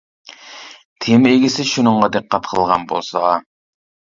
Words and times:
تېما 1.05 1.33
ئىگىسى 1.35 1.65
شۇنىڭغا 1.73 2.09
دىققەت 2.17 2.51
قىلغان 2.55 2.89
بولسا. 2.95 3.39